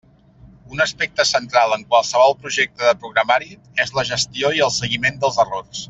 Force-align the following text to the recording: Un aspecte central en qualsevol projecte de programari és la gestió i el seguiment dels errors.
Un 0.75 0.79
aspecte 0.85 1.25
central 1.31 1.75
en 1.75 1.85
qualsevol 1.91 2.35
projecte 2.47 2.89
de 2.89 2.95
programari 3.05 3.55
és 3.85 3.95
la 3.99 4.07
gestió 4.15 4.53
i 4.61 4.65
el 4.71 4.75
seguiment 4.83 5.23
dels 5.27 5.41
errors. 5.47 5.77